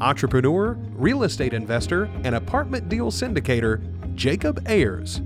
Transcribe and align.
entrepreneur, 0.00 0.72
real 0.94 1.22
estate 1.22 1.54
investor, 1.54 2.10
and 2.24 2.34
apartment 2.34 2.88
deal 2.88 3.10
syndicator, 3.10 3.82
Jacob 4.14 4.62
Ayers. 4.66 5.20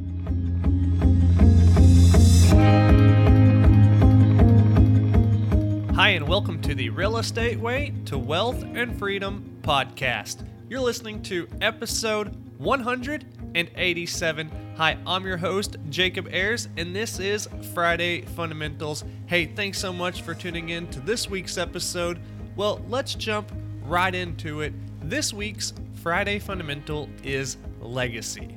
Hi, 5.95 6.11
and 6.11 6.27
welcome 6.29 6.61
to 6.63 6.75
the 6.75 6.91
Real 6.91 7.19
Estate 7.19 7.59
Way 7.59 7.93
to 8.07 8.17
Wealth 8.17 8.63
and 8.63 8.99
Freedom 8.99 9.59
podcast. 9.63 10.47
You're 10.69 10.81
listening 10.81 11.23
to 11.25 11.49
episode 11.61 12.37
187. 12.59 14.51
Hi, 14.77 14.97
I'm 15.07 15.27
your 15.27 15.37
host, 15.37 15.77
Jacob 15.89 16.29
Ayers, 16.31 16.69
and 16.77 16.95
this 16.95 17.19
is 17.19 17.49
Friday 17.75 18.23
Fundamentals. 18.23 19.05
Hey, 19.27 19.47
thanks 19.47 19.79
so 19.79 19.93
much 19.93 20.23
for 20.23 20.35
tuning 20.35 20.71
in 20.71 20.87
to 20.89 21.01
this 21.01 21.29
week's 21.29 21.59
episode. 21.59 22.21
Well, 22.57 22.81
let's 22.89 23.15
jump 23.15 23.53
right 23.91 24.15
into 24.15 24.61
it. 24.61 24.73
This 25.03 25.33
week's 25.33 25.73
Friday 25.95 26.39
Fundamental 26.39 27.09
is 27.25 27.57
legacy. 27.81 28.57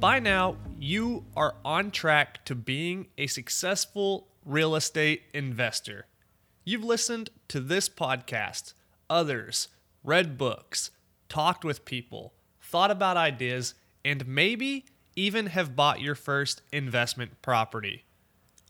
By 0.00 0.18
now, 0.18 0.56
you 0.80 1.24
are 1.36 1.54
on 1.64 1.92
track 1.92 2.44
to 2.46 2.56
being 2.56 3.06
a 3.16 3.28
successful 3.28 4.26
real 4.44 4.74
estate 4.74 5.22
investor. 5.32 6.06
You've 6.64 6.82
listened 6.82 7.30
to 7.46 7.60
this 7.60 7.88
podcast, 7.88 8.74
others, 9.08 9.68
read 10.02 10.36
books, 10.36 10.90
talked 11.28 11.64
with 11.64 11.84
people, 11.84 12.34
thought 12.60 12.90
about 12.90 13.16
ideas, 13.16 13.74
and 14.04 14.26
maybe 14.26 14.86
even 15.14 15.46
have 15.46 15.76
bought 15.76 16.00
your 16.00 16.16
first 16.16 16.62
investment 16.72 17.40
property. 17.40 18.04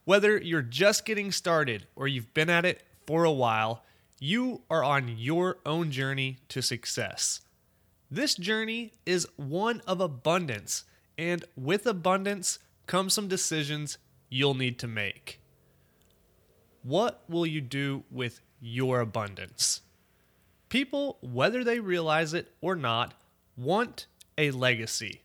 Whether 0.04 0.36
you're 0.36 0.60
just 0.60 1.06
getting 1.06 1.32
started 1.32 1.86
or 1.96 2.06
you've 2.06 2.34
been 2.34 2.50
at 2.50 2.66
it 2.66 2.82
for 3.06 3.24
a 3.24 3.32
while, 3.32 3.82
you 4.18 4.62
are 4.70 4.82
on 4.82 5.08
your 5.08 5.58
own 5.66 5.90
journey 5.90 6.38
to 6.48 6.62
success. 6.62 7.40
This 8.10 8.34
journey 8.34 8.92
is 9.04 9.26
one 9.36 9.82
of 9.86 10.00
abundance, 10.00 10.84
and 11.18 11.44
with 11.56 11.86
abundance 11.86 12.58
come 12.86 13.10
some 13.10 13.28
decisions 13.28 13.98
you'll 14.28 14.54
need 14.54 14.78
to 14.78 14.86
make. 14.86 15.40
What 16.82 17.24
will 17.28 17.46
you 17.46 17.60
do 17.60 18.04
with 18.10 18.40
your 18.60 19.00
abundance? 19.00 19.82
People, 20.68 21.18
whether 21.20 21.62
they 21.62 21.80
realize 21.80 22.32
it 22.32 22.52
or 22.60 22.74
not, 22.74 23.14
want 23.56 24.06
a 24.38 24.50
legacy. 24.50 25.22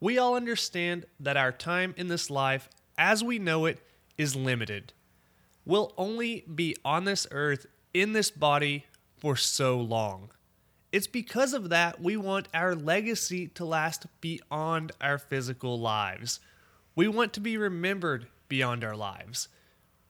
We 0.00 0.18
all 0.18 0.36
understand 0.36 1.06
that 1.20 1.36
our 1.36 1.52
time 1.52 1.94
in 1.96 2.08
this 2.08 2.30
life, 2.30 2.68
as 2.96 3.22
we 3.24 3.38
know 3.38 3.66
it, 3.66 3.80
is 4.16 4.36
limited. 4.36 4.92
We'll 5.64 5.92
only 5.96 6.44
be 6.54 6.76
on 6.84 7.04
this 7.04 7.26
earth 7.30 7.66
in 8.00 8.12
this 8.12 8.30
body 8.30 8.84
for 9.16 9.36
so 9.36 9.80
long. 9.80 10.30
It's 10.92 11.06
because 11.06 11.52
of 11.52 11.70
that 11.70 12.00
we 12.00 12.16
want 12.16 12.48
our 12.54 12.74
legacy 12.74 13.48
to 13.48 13.64
last 13.64 14.06
beyond 14.20 14.92
our 15.00 15.18
physical 15.18 15.78
lives. 15.80 16.40
We 16.94 17.08
want 17.08 17.32
to 17.34 17.40
be 17.40 17.56
remembered 17.56 18.26
beyond 18.48 18.84
our 18.84 18.96
lives. 18.96 19.48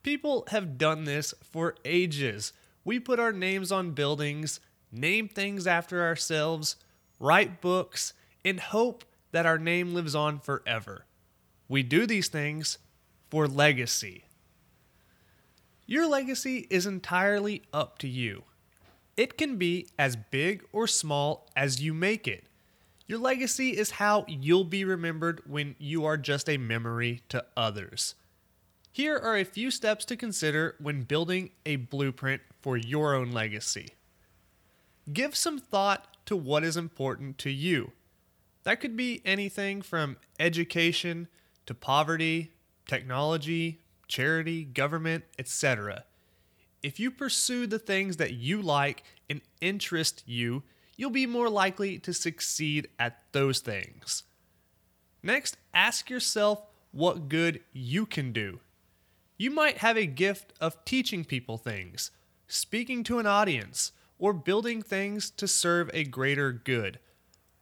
People 0.03 0.45
have 0.49 0.77
done 0.77 1.05
this 1.05 1.33
for 1.41 1.75
ages. 1.83 2.53
We 2.85 2.99
put 2.99 3.19
our 3.19 3.33
names 3.33 3.71
on 3.71 3.91
buildings, 3.91 4.59
name 4.91 5.27
things 5.27 5.65
after 5.65 6.03
ourselves, 6.03 6.75
write 7.19 7.61
books, 7.61 8.13
and 8.45 8.59
hope 8.59 9.03
that 9.31 9.45
our 9.45 9.57
name 9.57 9.93
lives 9.93 10.15
on 10.15 10.39
forever. 10.39 11.05
We 11.67 11.83
do 11.83 12.05
these 12.05 12.29
things 12.29 12.77
for 13.29 13.47
legacy. 13.47 14.26
Your 15.89 16.05
legacy 16.05 16.67
is 16.69 16.85
entirely 16.85 17.63
up 17.71 17.97
to 17.99 18.09
you. 18.09 18.43
It 19.15 19.37
can 19.37 19.55
be 19.55 19.87
as 19.97 20.17
big 20.17 20.65
or 20.73 20.85
small 20.85 21.49
as 21.55 21.81
you 21.81 21.93
make 21.93 22.27
it. 22.27 22.43
Your 23.07 23.19
legacy 23.19 23.69
is 23.69 23.91
how 23.91 24.25
you'll 24.27 24.65
be 24.65 24.83
remembered 24.83 25.41
when 25.47 25.77
you 25.79 26.03
are 26.03 26.17
just 26.17 26.49
a 26.49 26.57
memory 26.57 27.21
to 27.29 27.45
others. 27.55 28.15
Here 28.91 29.17
are 29.17 29.37
a 29.37 29.45
few 29.45 29.71
steps 29.71 30.03
to 30.05 30.17
consider 30.17 30.75
when 30.79 31.03
building 31.03 31.51
a 31.65 31.77
blueprint 31.77 32.41
for 32.61 32.75
your 32.75 33.15
own 33.15 33.31
legacy. 33.31 33.87
Give 35.13 35.37
some 35.37 35.57
thought 35.57 36.17
to 36.25 36.35
what 36.35 36.65
is 36.65 36.75
important 36.75 37.37
to 37.37 37.49
you. 37.49 37.93
That 38.63 38.81
could 38.81 38.97
be 38.97 39.21
anything 39.23 39.81
from 39.81 40.17
education 40.37 41.29
to 41.65 41.73
poverty, 41.73 42.51
technology, 42.85 43.79
charity, 44.07 44.63
government, 44.63 45.23
etc. 45.37 46.03
If 46.83 46.99
you 46.99 47.11
pursue 47.11 47.67
the 47.67 47.79
things 47.79 48.17
that 48.17 48.33
you 48.33 48.61
like 48.61 49.03
and 49.29 49.41
interest 49.61 50.23
you, 50.25 50.63
you'll 50.95 51.09
be 51.09 51.25
more 51.25 51.49
likely 51.49 51.99
to 51.99 52.13
succeed 52.13 52.87
at 52.99 53.19
those 53.31 53.59
things. 53.59 54.23
Next, 55.23 55.57
ask 55.73 56.09
yourself 56.09 56.61
what 56.91 57.29
good 57.29 57.61
you 57.73 58.05
can 58.05 58.31
do. 58.31 58.59
You 59.37 59.51
might 59.51 59.77
have 59.77 59.97
a 59.97 60.05
gift 60.05 60.53
of 60.59 60.83
teaching 60.85 61.23
people 61.23 61.57
things, 61.57 62.11
speaking 62.47 63.03
to 63.03 63.19
an 63.19 63.27
audience, 63.27 63.91
or 64.17 64.33
building 64.33 64.81
things 64.81 65.29
to 65.31 65.47
serve 65.47 65.91
a 65.93 66.03
greater 66.03 66.51
good. 66.51 66.99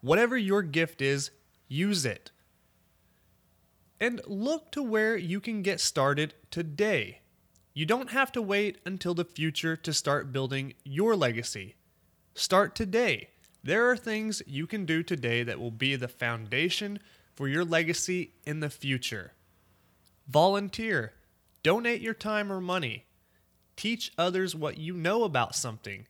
Whatever 0.01 0.37
your 0.37 0.61
gift 0.61 1.01
is, 1.01 1.31
use 1.67 2.05
it. 2.05 2.31
And 3.99 4.21
look 4.27 4.71
to 4.73 4.83
where 4.83 5.15
you 5.15 5.39
can 5.39 5.61
get 5.61 5.79
started 5.79 6.33
today. 6.51 7.21
You 7.73 7.85
don't 7.85 8.11
have 8.11 8.31
to 8.33 8.41
wait 8.41 8.79
until 8.85 9.13
the 9.13 9.25
future 9.25 9.75
to 9.75 9.93
start 9.93 10.31
building 10.31 10.73
your 10.83 11.15
legacy. 11.15 11.75
Start 12.33 12.75
today. 12.75 13.29
There 13.63 13.89
are 13.89 13.97
things 13.97 14.41
you 14.45 14.67
can 14.67 14.85
do 14.85 15.01
today 15.01 15.43
that 15.43 15.59
will 15.59 15.71
be 15.71 15.95
the 15.95 16.07
foundation 16.07 16.99
for 17.35 17.47
your 17.47 17.65
legacy 17.65 18.33
in 18.45 18.59
the 18.59 18.69
future. 18.69 19.33
Volunteer. 20.27 21.13
Donate 21.63 22.01
your 22.01 22.13
time 22.13 22.51
or 22.51 22.61
money. 22.61 23.05
Teach 23.75 24.11
others 24.17 24.55
what 24.55 24.77
you 24.77 24.93
know 24.93 25.23
about 25.23 25.55
something. 25.55 26.07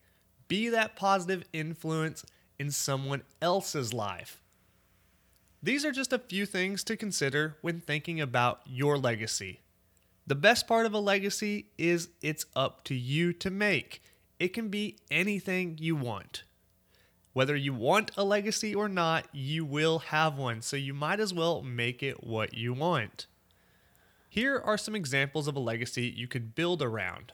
Be 0.47 0.69
that 0.69 0.95
positive 0.95 1.43
influence 1.53 2.25
in 2.59 2.71
someone 2.71 3.23
else's 3.41 3.93
life. 3.93 4.41
These 5.65 5.83
are 5.83 5.91
just 5.91 6.13
a 6.13 6.19
few 6.19 6.45
things 6.45 6.83
to 6.83 6.95
consider 6.95 7.57
when 7.61 7.79
thinking 7.81 8.21
about 8.21 8.61
your 8.67 8.99
legacy. 8.99 9.61
The 10.27 10.35
best 10.35 10.67
part 10.67 10.85
of 10.85 10.93
a 10.93 10.99
legacy 10.99 11.71
is 11.75 12.09
it's 12.21 12.45
up 12.55 12.83
to 12.83 12.93
you 12.93 13.33
to 13.33 13.49
make. 13.49 14.03
It 14.37 14.49
can 14.49 14.69
be 14.69 14.99
anything 15.09 15.79
you 15.81 15.95
want. 15.95 16.43
Whether 17.33 17.55
you 17.55 17.73
want 17.73 18.11
a 18.15 18.23
legacy 18.23 18.75
or 18.75 18.87
not, 18.87 19.25
you 19.33 19.65
will 19.65 19.97
have 19.97 20.37
one, 20.37 20.61
so 20.61 20.77
you 20.77 20.93
might 20.93 21.19
as 21.19 21.33
well 21.33 21.63
make 21.63 22.03
it 22.03 22.23
what 22.23 22.53
you 22.53 22.71
want. 22.71 23.25
Here 24.29 24.61
are 24.63 24.77
some 24.77 24.93
examples 24.93 25.47
of 25.47 25.55
a 25.55 25.59
legacy 25.59 26.13
you 26.15 26.27
could 26.27 26.53
build 26.53 26.83
around 26.83 27.33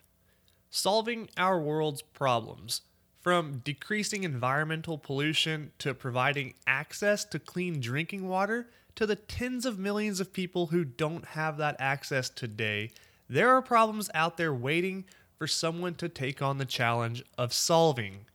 solving 0.70 1.30
our 1.36 1.60
world's 1.60 2.02
problems, 2.02 2.84
from 3.22 3.62
decreasing 3.64 4.24
environmental 4.24 4.98
pollution 4.98 5.72
to 5.78 5.94
providing 5.94 6.54
access 6.66 7.24
to 7.26 7.40
clean 7.40 7.80
drinking 7.80 8.28
water 8.28 8.68
to 8.96 9.06
the 9.06 9.16
tens 9.16 9.66
of 9.66 9.80
millions 9.80 10.20
of 10.20 10.34
people 10.34 10.68
who 10.68 10.84
don't 10.84 11.26
have 11.26 11.58
that 11.58 11.76
access 11.80 12.30
today. 12.30 12.92
There 13.30 13.50
are 13.50 13.62
problems 13.62 14.10
out 14.14 14.38
there 14.38 14.54
waiting 14.54 15.06
for 15.38 15.48
someone 15.48 15.96
to 15.96 16.10
take 16.10 16.42
on 16.42 16.58
the 16.58 16.66
challenge 16.66 17.24
of 17.38 17.54
solving. 17.54 18.26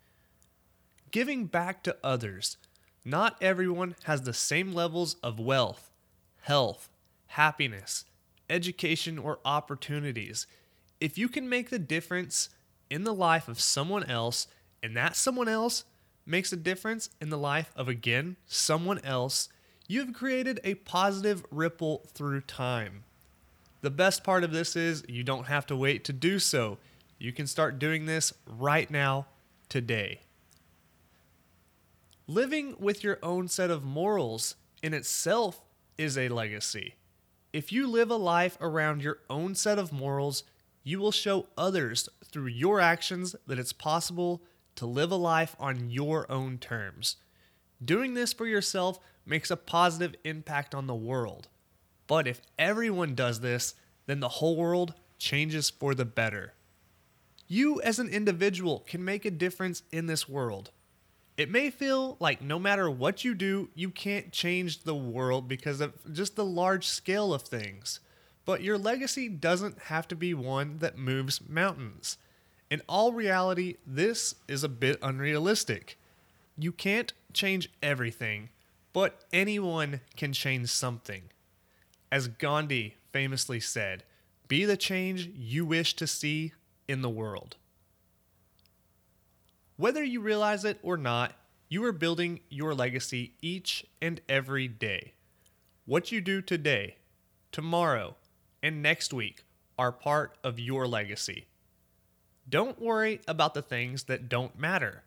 Giving 1.11 1.47
back 1.47 1.83
to 1.85 1.97
others. 2.03 2.57
Not 3.05 3.37
everyone 3.41 3.95
has 4.05 4.23
the 4.23 4.33
same 4.33 4.73
levels 4.73 5.17
of 5.23 5.39
wealth, 5.39 5.91
health, 6.43 6.89
happiness, 7.29 8.05
education, 8.51 9.19
or 9.19 9.39
opportunities. 9.45 10.47
If 11.01 11.17
you 11.17 11.29
can 11.29 11.49
make 11.49 11.71
the 11.71 11.79
difference 11.79 12.49
in 12.91 13.05
the 13.05 13.15
life 13.15 13.47
of 13.49 13.61
someone 13.61 14.05
else, 14.05 14.49
and 14.83 14.97
that 14.97 15.17
someone 15.17 15.49
else 15.49 15.85
makes 16.25 16.53
a 16.53 16.57
difference 16.57 17.09
in 17.21 17.31
the 17.31 17.39
life 17.39 17.73
of 17.77 17.89
again 17.89 18.37
someone 18.47 18.99
else, 19.05 19.49
you've 19.87 20.13
created 20.13 20.61
a 20.65 20.75
positive 20.75 21.45
ripple 21.51 22.03
through 22.13 22.41
time. 22.43 23.05
The 23.83 23.91
best 23.91 24.25
part 24.25 24.43
of 24.43 24.53
this 24.53 24.75
is 24.75 25.05
you 25.09 25.23
don't 25.23 25.47
have 25.47 25.67
to 25.67 25.77
wait 25.77 26.05
to 26.05 26.13
do 26.13 26.39
so. 26.39 26.79
You 27.19 27.33
can 27.33 27.47
start 27.47 27.79
doing 27.79 28.07
this 28.07 28.33
right 28.47 28.91
now, 28.91 29.27
today. 29.69 30.21
Living 32.27 32.75
with 32.81 33.05
your 33.05 33.19
own 33.23 33.47
set 33.47 33.71
of 33.71 33.85
morals 33.85 34.57
in 34.83 34.93
itself 34.93 35.63
is 35.97 36.19
a 36.19 36.29
legacy. 36.29 36.95
If 37.53 37.73
you 37.73 37.87
live 37.87 38.11
a 38.11 38.17
life 38.17 38.59
around 38.61 39.03
your 39.03 39.19
own 39.31 39.55
set 39.55 39.79
of 39.79 39.93
morals, 39.93 40.43
you 40.83 40.99
will 40.99 41.13
show 41.13 41.47
others 41.57 42.09
through 42.25 42.49
your 42.49 42.81
actions 42.81 43.37
that 43.47 43.59
it's 43.59 43.73
possible 43.73 44.43
to 44.77 44.87
live 44.87 45.11
a 45.11 45.17
life 45.17 45.57
on 45.59 45.91
your 45.91 46.31
own 46.31 46.59
terms. 46.59 47.17
Doing 47.85 48.15
this 48.15 48.33
for 48.33 48.47
yourself 48.47 48.99
makes 49.27 49.51
a 49.51 49.57
positive 49.57 50.15
impact 50.25 50.75
on 50.75 50.87
the 50.87 50.95
world. 50.95 51.49
But 52.07 52.27
if 52.27 52.41
everyone 52.59 53.15
does 53.15 53.41
this, 53.41 53.75
then 54.07 54.21
the 54.21 54.29
whole 54.29 54.57
world 54.57 54.95
changes 55.19 55.69
for 55.69 55.95
the 55.95 56.05
better. 56.05 56.55
You, 57.49 57.81
as 57.83 57.99
an 57.99 58.09
individual, 58.09 58.81
can 58.81 59.05
make 59.05 59.25
a 59.25 59.31
difference 59.31 59.83
in 59.93 60.07
this 60.07 60.29
world. 60.29 60.71
It 61.37 61.51
may 61.51 61.71
feel 61.71 62.17
like 62.19 62.41
no 62.41 62.59
matter 62.59 62.91
what 62.91 63.25
you 63.25 63.35
do, 63.35 63.69
you 63.75 63.91
can't 63.91 64.33
change 64.33 64.83
the 64.83 64.95
world 64.95 65.49
because 65.49 65.81
of 65.81 65.93
just 66.13 66.35
the 66.35 66.45
large 66.45 66.87
scale 66.87 67.35
of 67.35 67.43
things. 67.43 68.01
But 68.45 68.63
your 68.63 68.79
legacy 68.79 69.29
doesn't 69.29 69.83
have 69.83 70.09
to 70.09 70.17
be 70.17 70.33
one 70.33 70.79
that 70.79 70.97
moves 70.97 71.41
mountains. 71.47 72.17
In 72.71 72.83
all 72.89 73.13
reality, 73.13 73.77
this 73.87 74.35
is 74.49 74.65
a 74.65 74.69
bit 74.69 74.99
unrealistic. 75.01 75.99
You 76.59 76.73
can't 76.73 77.13
change 77.33 77.71
everything, 77.83 78.49
but 78.93 79.25
anyone 79.33 80.01
can 80.17 80.33
change 80.33 80.69
something. 80.69 81.23
As 82.11 82.29
Gandhi 82.29 82.97
famously 83.13 83.61
said, 83.61 84.03
be 84.49 84.65
the 84.65 84.77
change 84.77 85.31
you 85.35 85.65
wish 85.65 85.95
to 85.97 86.07
see 86.07 86.53
in 86.89 87.03
the 87.03 87.11
world. 87.11 87.57
Whether 89.77 90.03
you 90.03 90.21
realize 90.21 90.65
it 90.65 90.79
or 90.83 90.97
not, 90.97 91.35
you 91.69 91.85
are 91.85 91.93
building 91.93 92.41
your 92.49 92.75
legacy 92.75 93.33
each 93.43 93.85
and 94.01 94.21
every 94.29 94.69
day. 94.69 95.13
What 95.85 96.11
you 96.11 96.21
do 96.21 96.41
today, 96.41 96.97
tomorrow, 97.53 98.17
and 98.63 98.83
next 98.83 99.13
week 99.13 99.45
are 99.79 99.93
part 99.93 100.39
of 100.43 100.59
your 100.59 100.87
legacy. 100.87 101.47
Don't 102.49 102.81
worry 102.81 103.21
about 103.27 103.55
the 103.55 103.63
things 103.63 104.05
that 104.05 104.29
don't 104.29 104.59
matter. 104.59 105.03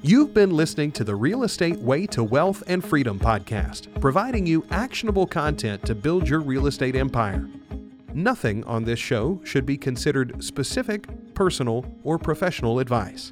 You've 0.03 0.35
been 0.35 0.51
listening 0.51 0.91
to 0.91 1.03
the 1.03 1.15
Real 1.15 1.43
Estate 1.43 1.79
Way 1.79 2.05
to 2.07 2.23
Wealth 2.23 2.61
and 2.67 2.85
Freedom 2.85 3.19
podcast, 3.19 3.99
providing 3.99 4.45
you 4.45 4.63
actionable 4.69 5.25
content 5.25 5.83
to 5.87 5.95
build 5.95 6.29
your 6.29 6.41
real 6.41 6.67
estate 6.67 6.95
empire. 6.95 7.49
Nothing 8.13 8.63
on 8.65 8.83
this 8.83 8.99
show 8.99 9.41
should 9.43 9.65
be 9.65 9.75
considered 9.75 10.43
specific, 10.43 11.07
personal, 11.33 11.83
or 12.03 12.19
professional 12.19 12.77
advice. 12.77 13.31